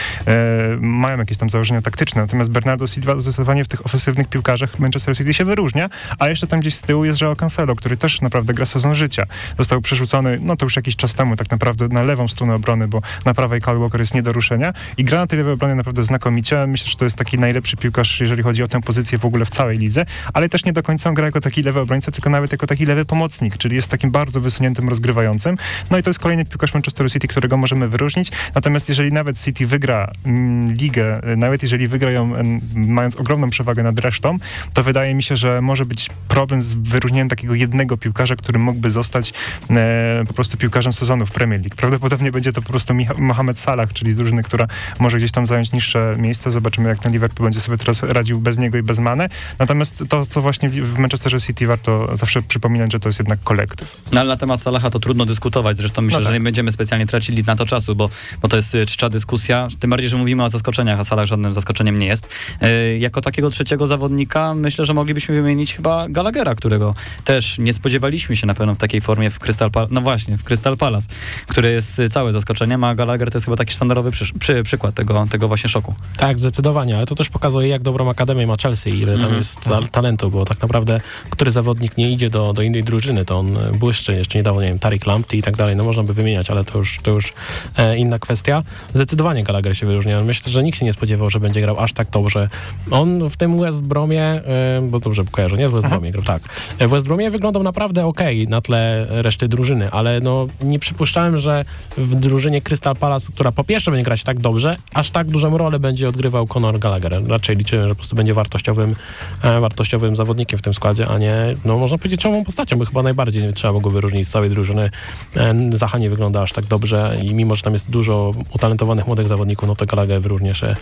[0.81, 2.23] mają jakieś tam założenia taktyczne.
[2.23, 6.61] Natomiast Bernardo Silva zdecydowanie w tych ofensywnych piłkarzach Manchester City się wyróżnia, a jeszcze tam
[6.61, 9.24] gdzieś z tyłu jest Joao Cancelo, który też naprawdę gra sezon życia.
[9.58, 13.02] Został przerzucony, no to już jakiś czas temu tak naprawdę na lewą stronę obrony, bo
[13.24, 16.02] na prawej Kyle Walker jest nie do ruszenia i gra na tej lewej obronie naprawdę
[16.02, 16.66] znakomicie.
[16.66, 19.50] Myślę, że to jest taki najlepszy piłkarz, jeżeli chodzi o tę pozycję w ogóle w
[19.50, 20.04] całej lidze,
[20.35, 22.87] ale też nie do końca on gra jako taki lewy obrońca, tylko nawet jako taki
[22.87, 25.56] lewy pomocnik, czyli jest takim bardzo wysuniętym rozgrywającym.
[25.90, 28.32] No i to jest kolejny piłkarz Manchesteru City, którego możemy wyróżnić.
[28.54, 33.62] Natomiast jeżeli nawet City wygra mm, ligę, nawet jeżeli wygra ją mm, mając ogromną przewagę
[33.62, 34.38] przewagę nad resztą,
[34.75, 38.90] to wydaje mi się, że może być problem z wyróżnieniem takiego jednego piłkarza, który mógłby
[38.90, 39.33] zostać
[39.70, 41.77] e, po prostu piłkarzem sezonu w Premier League.
[41.77, 44.66] Prawdopodobnie będzie to po prostu Mohamed Salah, czyli z drużyny, która
[44.98, 46.51] może gdzieś tam zająć niższe miejsce.
[46.51, 49.29] Zobaczymy, jak ten Liverpool będzie sobie teraz radził bez niego i bez Mane.
[49.59, 53.96] Natomiast to, co właśnie w Manchesterze City warto zawsze przypominać, że to jest jednak kolektyw.
[54.12, 55.77] No ale na temat Salaha to trudno dyskutować.
[55.77, 56.33] Zresztą myślę, no tak.
[56.33, 58.11] że nie będziemy specjalnie tracili na to czasu, bo,
[58.42, 59.68] bo to jest czcza dyskusja.
[59.81, 62.29] Tym bardziej, że mówimy o zaskoczeniach, a Salah żadnym zaskoczeniem nie jest.
[62.61, 68.37] Yy, jako takiego trzeciego zawodnika myślę, że moglibyśmy wymienić chyba Gallaghera, którego też nie spodziewaliśmy
[68.37, 69.95] się na pewno w takiej formie w Crystal Palace.
[69.95, 71.09] No właśnie, w Crystal Palace,
[71.47, 75.27] który jest całe zaskoczeniem, a Gallagher to jest chyba taki sztandarowy przy, przy, przykład tego,
[75.31, 75.95] tego właśnie szoku.
[76.17, 79.37] Tak, zdecydowanie, ale to też pokazuje, jak dobrą akademię ma Chelsea, ile tam mm.
[79.37, 83.38] jest ta, talentu, bo tak naprawdę, który zawodnik nie idzie do, do innej drużyny, to
[83.38, 86.51] on błyszczy, jeszcze niedawno, nie wiem, Tarik Lamptey i tak dalej, no można by wymieniać,
[86.51, 87.33] ale to już, to już
[87.77, 88.62] e, inna kwestia.
[88.95, 90.21] Zdecydowanie Gallagher się wyróżnia.
[90.21, 92.49] Myślę, że nikt się nie spodziewał, że będzie grał aż tak dobrze.
[92.91, 94.42] On w tym West Bromie, e,
[94.83, 95.68] bo dobrze kojarzę, nie?
[95.68, 96.42] W West Bromie tak.
[96.81, 101.64] W West Bromie wyglądał naprawdę ok na tle reszty drużyny, ale no nie przypuszczałem, że
[101.96, 105.78] w drużynie Crystal Palace, która po pierwsze będzie grać tak dobrze, aż tak dużą rolę
[105.78, 107.28] będzie odgrywał Conor Gallagher.
[107.28, 108.94] Raczej liczyłem, że po prostu będzie wartościowym,
[109.42, 113.02] e, wartościowym zawodnikiem w tym składzie, a nie, no można powiedzieć, czołową postacią, bo chyba
[113.02, 114.90] najbardziej trzeba go wyróżnić z całej drużyny.
[115.37, 119.28] E, Zacha nie wygląda aż tak dobrze i mimo, że tam jest dużo utalentowanych młodych
[119.28, 120.74] zawodników, no to Gallagher wyróżnia się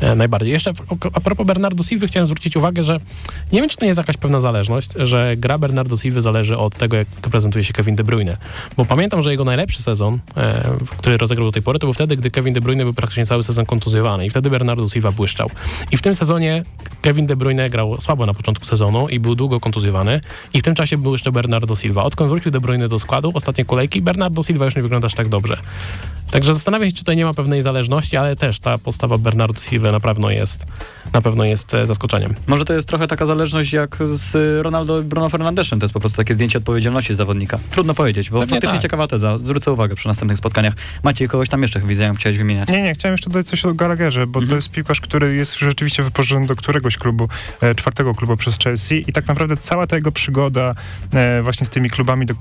[0.00, 0.52] e, najbardziej.
[0.52, 0.72] Jeszcze
[1.12, 3.00] a propos Bernardo Silva chciałem zwrócić uwagę, że
[3.52, 6.76] nie wiem, czy to nie jest jakaś pewna zależność, że gra Bernardo Silva zależy od
[6.76, 8.36] tego, jak prezentuje się Kevin De Bruyne.
[8.76, 12.16] Bo pamiętam, że jego najlepszy sezon, e, który rozegrał do tej pory, to był wtedy,
[12.16, 15.50] gdy Kevin De Bruyne był praktycznie cały sezon kontuzjowany i wtedy Bernardo Silva błyszczał.
[15.90, 16.62] I w tym sezonie
[17.02, 20.20] Kevin De Bruyne grał słabo na początku sezonu i był długo kontuzjowany
[20.54, 22.02] i w tym czasie był jeszcze Bernardo Silva.
[22.02, 25.28] Odkąd wrócił De Bruyne do składu, ostatnie kolejki, Bernardo Silva już nie wygląda aż tak
[25.28, 25.58] dobrze.
[26.32, 29.92] Także zastanawiam się, czy tutaj nie ma pewnej zależności, ale też ta postawa Bernardo Silva
[29.92, 30.66] na pewno jest,
[31.12, 32.34] na pewno jest e, zaskoczeniem.
[32.46, 35.80] Może to jest trochę taka zależność jak z Ronaldo i Bruno Fernandeszem.
[35.80, 37.58] To jest po prostu takie zdjęcie odpowiedzialności zawodnika.
[37.70, 38.82] Trudno powiedzieć, bo Pewnie faktycznie tak.
[38.82, 39.38] ciekawa teza.
[39.38, 40.74] Zwrócę uwagę przy następnych spotkaniach.
[41.02, 42.68] Macie kogoś tam jeszcze widzę, jak chciałeś wymieniać.
[42.68, 44.48] Nie, nie, chciałem jeszcze dodać coś o Gallagherze, bo mhm.
[44.48, 47.28] to jest piłkarz, który jest rzeczywiście wypożyczony do któregoś klubu,
[47.60, 50.74] e, czwartego klubu przez Chelsea i tak naprawdę cała ta jego przygoda
[51.12, 52.34] e, właśnie z tymi klubami, do,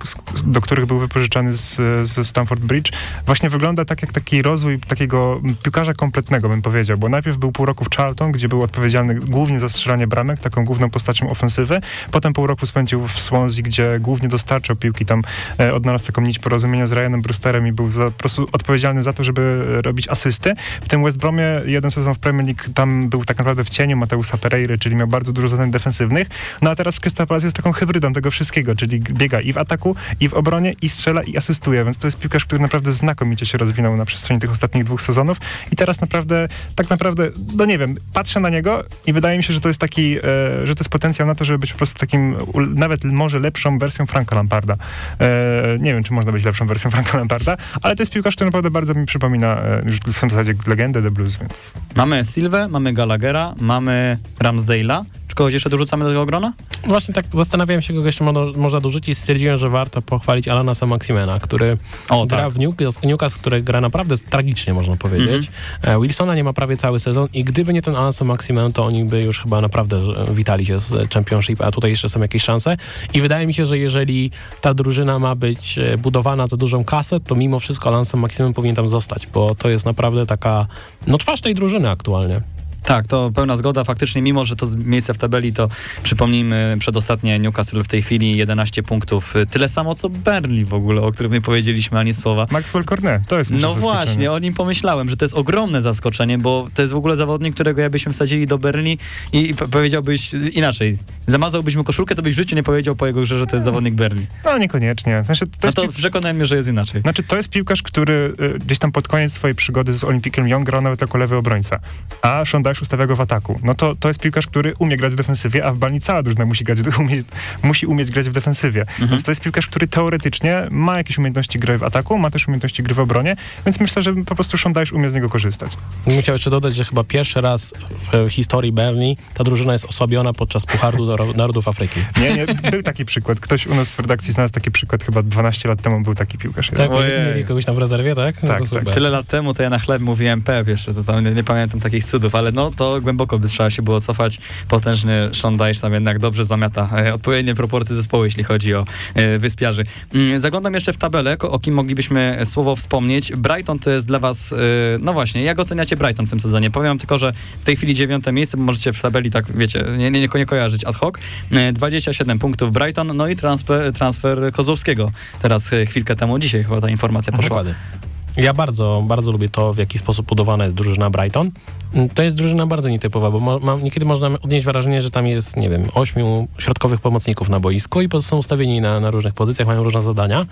[0.46, 1.76] do których był wypożyczany z,
[2.10, 2.92] z Stamford Bridge,
[3.26, 7.66] właśnie wygląda tak jak taki rozwój takiego piłkarza kompletnego, bym powiedział, bo najpierw był pół
[7.66, 11.80] roku w Charlton, gdzie był odpowiedzialny głównie za strzelanie bramek, taką główną postacią ofensywy.
[12.12, 15.22] Potem pół roku spędził w Swansea, gdzie głównie dostarczał piłki, tam
[15.60, 19.14] e, odnalazł taką nić porozumienia z Ryanem Brewsterem i był za, po prostu odpowiedzialny za
[19.14, 20.54] to, żeby robić asysty.
[20.82, 23.98] W tym West Bromie jeden sezon w Premier League tam był tak naprawdę w cieniu
[23.98, 26.28] Mateusa Pereiry, czyli miał bardzo dużo zadań defensywnych.
[26.62, 29.96] No a teraz Crystal Palace jest taką hybrydą tego wszystkiego, czyli biega i w ataku,
[30.20, 33.58] i w obronie, i strzela, i asystuje, więc to jest piłkarz, który naprawdę znakomicie się
[33.58, 35.38] rozwinął na przestrzeni tych ostatnich dwóch sezonów
[35.72, 39.54] i teraz naprawdę, tak naprawdę, no nie wiem, patrzę na niego i wydaje mi się,
[39.54, 40.22] że to jest taki, e,
[40.64, 42.36] że to jest potencjał na to, żeby być po prostu takim,
[42.76, 44.76] nawet może lepszą wersją Franka Lamparda.
[45.20, 48.48] E, nie wiem, czy można być lepszą wersją Franka Lamparda, ale to jest piłkarz, który
[48.48, 51.74] naprawdę bardzo mi przypomina e, już w zasadzie legendę The Blues, więc...
[51.96, 56.54] Mamy Silwę, mamy Gallaghera, mamy Ramsdale'a, czy kogoś jeszcze dorzucamy do tego grona?
[56.88, 60.74] Właśnie tak zastanawiałem się, kogo jeszcze mo można dorzucić i stwierdziłem, że warto pochwalić Alana
[60.74, 61.78] Samaksimena, który
[62.10, 62.54] o, gra tak.
[62.54, 65.52] w Newcastle, Newcastle, który gra naprawdę tragicznie, można powiedzieć.
[65.82, 66.02] Mm -hmm.
[66.02, 69.24] Wilsona nie ma prawie cały sezon i gdyby nie ten Alan Samaksimena, to oni by
[69.24, 70.00] już chyba naprawdę
[70.34, 72.78] witali się z Championship, a tutaj jeszcze są jakieś szanse.
[73.14, 77.20] I wydaje mi się, że jeżeli ta drużyna ma być e, budowana za dużą kasę,
[77.20, 80.68] to mimo wszystko Alan Samaksimem powinien tam zostać, bo to jest naprawdę taka,
[81.08, 82.42] no twarz tej drużyny aktualnie.
[82.84, 83.84] Tak, to pełna zgoda.
[83.84, 85.70] Faktycznie, mimo że to miejsce w tabeli, to
[86.04, 89.34] przypomnijmy, przedostatnie Newcastle w tej chwili 11 punktów.
[89.52, 92.48] Tyle samo co Berli w ogóle, o którym nie powiedzieliśmy ani słowa.
[92.52, 96.68] Maxwell Cornet, to jest No właśnie, o nim pomyślałem, że to jest ogromne zaskoczenie, bo
[96.74, 98.98] to jest w ogóle zawodnik, którego jakbyśmy wsadzili do Berli
[99.34, 100.98] i, i powiedziałbyś inaczej.
[101.28, 103.66] Zamazałbyś mu koszulkę, to byś w życiu nie powiedział po jego grze, że to jest
[103.66, 104.28] zawodnik Berli.
[104.46, 105.24] No niekoniecznie.
[105.26, 107.02] Znaczy, to no to przekonałem mnie, że jest inaczej.
[107.02, 110.64] Znaczy, to jest piłkarz, który y, gdzieś tam pod koniec swojej przygody z Olimpikiem Lyon
[110.64, 111.80] grał nawet jako lewy obrońca.
[112.22, 113.60] A Sean Dyche ustawia go w ataku.
[113.64, 116.46] No to, to jest piłkarz, który umie grać w defensywie, a w Bali cała drużyna
[116.46, 117.26] musi, grać, umieć,
[117.64, 118.82] musi umieć grać w defensywie.
[118.82, 119.10] Mhm.
[119.10, 122.84] Więc to jest piłkarz, który teoretycznie ma jakieś umiejętności gry w ataku, ma też umiejętności
[122.84, 125.72] gry w obronie, więc myślę, że po prostu Dyche umie z niego korzystać.
[126.02, 127.74] Chciałem jeszcze dodać, że chyba pierwszy raz
[128.14, 132.00] w historii Berni ta drużyna jest osłabiona podczas Pucharu Narodów Afryki.
[132.22, 133.40] Nie, nie, był taki przykład.
[133.40, 136.70] Ktoś u nas w redakcji znalazł taki przykład, chyba 12 lat temu był taki piłkarz.
[136.70, 138.44] Tak, mieli, kogoś tam w rezerwie, tak?
[138.44, 138.94] No tak, tak.
[138.94, 141.80] Tyle lat temu to ja na chleb mówiłem Pep jeszcze, to tam nie, nie pamiętam
[141.80, 144.40] takich cudów, ale no no to głęboko by trzeba się było cofać.
[144.68, 149.38] Potężny Sean Dyche tam jednak dobrze zamiata e, odpowiednie proporcje zespołu, jeśli chodzi o e,
[149.38, 149.84] wyspiarzy.
[150.14, 153.32] Mm, zaglądam jeszcze w tabelę, o kim moglibyśmy słowo wspomnieć.
[153.36, 154.58] Brighton to jest dla was, e,
[155.00, 156.72] no właśnie, jak oceniacie Brighton w tym sezonie?
[156.72, 160.12] Powiem tylko, że w tej chwili dziewiąte miejsce, bo możecie w tabeli tak, wiecie, nie,
[160.12, 161.16] nie, nie, nie kojarzyć ad hoc.
[161.52, 165.12] E, 27 punktów Brighton, no i transfer, transfer Kozłowskiego.
[165.42, 167.50] Teraz e, chwilkę temu, dzisiaj chyba ta informacja poszła.
[167.50, 168.11] Dokładnie.
[168.38, 171.52] Ja bardzo, bardzo lubię to, w jaki sposób budowana jest drużyna Brighton.
[171.94, 175.28] Mm, To jest drużyna bardzo nietypowa, bo mo, ma, niekiedy można odnieść wrażenie, że tam
[175.28, 179.68] jest, nie wiem, ośmiu środkowych pomocników na boisku i są ustawieni na, na różnych pozycjach,
[179.68, 180.46] mają różne zadania.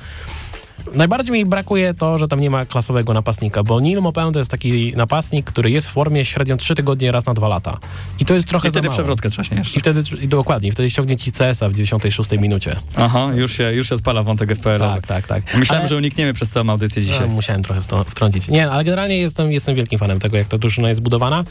[0.96, 4.52] Najbardziej mi brakuje to, że tam nie ma klasowego napastnika, bo Neil Maupin to jest
[4.52, 7.78] taki napastnik, który jest w formie średnio 3 tygodnie raz na dwa lata.
[8.20, 8.94] I to jest trochę I za wtedy mało.
[8.98, 9.78] przewrotkę trzaśniesz.
[9.78, 12.76] I wtedy, i dokładnie, wtedy ściągnie ci CS-a w 96 minucie.
[12.96, 14.80] Aha, już się, już się odpala wątek FPL.
[14.80, 15.44] Tak, tak, tak.
[15.58, 17.30] Myślałem, Ale- że unikniemy przez całą audycję No, dzisiaj.
[17.30, 18.48] musiałem trochę wtrącić.
[18.48, 21.44] Nie, ale generalnie jestem, jestem wielkim fanem tego, jak ta drużyna jest zbudowana.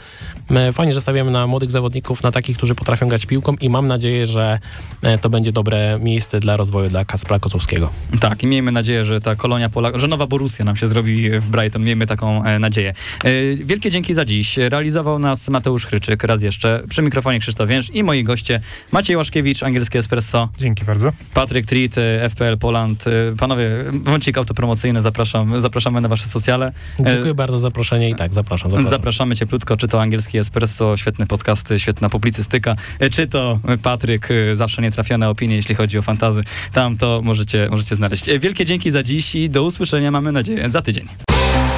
[0.51, 3.87] E, Fajnie, że stawiamy na młodych zawodników, na takich, którzy potrafią grać piłką i mam
[3.87, 4.59] nadzieję, że
[5.01, 7.89] e, to będzie dobre miejsce dla rozwoju dla Kacpra Kotowskiego.
[8.19, 11.47] Tak, i miejmy nadzieję, że ta kolonia Polaków, że nowa Borussia nam się zrobi w
[11.47, 11.83] Brighton.
[11.83, 12.93] Miejmy taką e, nadzieję.
[13.23, 14.57] E, wielkie dzięki za dziś.
[14.57, 16.83] Realizował nas Mateusz Chryczyk, raz jeszcze.
[16.89, 21.11] Przy mikrofonie Krzysztof Więż i moi goście Maciej Łaszkiewicz, Angielskie Espresso, Dzięki bardzo.
[21.33, 23.05] Patryk Tritt, e, FPL Poland.
[23.37, 26.71] Panowie, wącik autopromocyjny, zapraszam, zapraszamy na wasze socjale.
[26.99, 28.71] E, Dziękuję bardzo za zaproszenie i tak, zapraszam.
[28.71, 28.89] zapraszam.
[28.89, 32.75] Zapraszamy cieplutko, czy to Angielski Espresso, świetne podcasty, świetna publicystyka,
[33.11, 36.41] czy to Patryk, zawsze nietrafione opinie, jeśli chodzi o fantazy.
[36.73, 38.25] Tam to możecie, możecie znaleźć.
[38.39, 41.07] Wielkie dzięki za dziś i do usłyszenia, mamy nadzieję, za tydzień.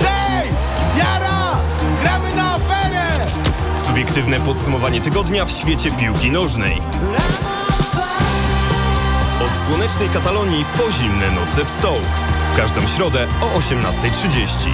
[0.03, 0.49] Hej!
[0.97, 1.57] Jara!
[2.01, 3.05] Gramy na aferę!
[3.87, 6.77] Subiektywne podsumowanie tygodnia w świecie piłki nożnej.
[9.45, 12.03] Od słonecznej Katalonii po zimne noce w Stołk.
[12.53, 14.69] W każdą środę o 18.30.